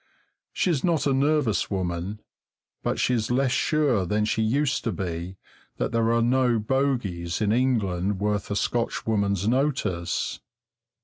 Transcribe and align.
She's 0.51 0.83
not 0.83 1.05
a 1.05 1.13
nervous 1.13 1.69
woman, 1.69 2.21
but 2.81 2.99
she's 2.99 3.29
less 3.29 3.51
sure 3.51 4.03
than 4.03 4.25
she 4.25 4.41
used 4.41 4.83
to 4.85 4.91
be 4.91 5.37
that 5.77 5.91
there 5.91 6.11
are 6.11 6.23
no 6.23 6.57
bogies 6.57 7.39
in 7.39 7.51
England 7.51 8.19
worth 8.19 8.49
a 8.49 8.55
Scotchwoman's 8.55 9.47
notice. 9.47 10.39